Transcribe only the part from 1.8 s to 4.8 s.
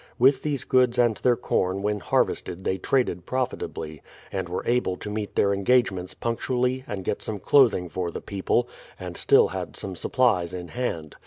when harvested they traded profitably, and were